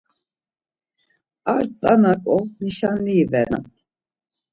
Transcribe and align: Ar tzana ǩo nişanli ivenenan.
Ar 1.53 1.63
tzana 1.75 2.13
ǩo 2.23 2.37
nişanli 2.61 3.13
ivenenan. 3.23 3.65